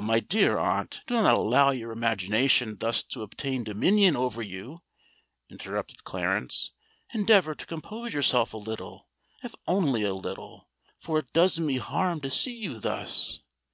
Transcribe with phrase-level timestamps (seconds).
[0.00, 4.78] my dear aunt, do not allow your imagination thus to obtain dominion over you!"
[5.50, 6.70] interrupted Clarence.
[7.12, 12.56] "Endeavour to compose yourself a little—if only a little—for it does me harm to see
[12.56, 13.40] you thus!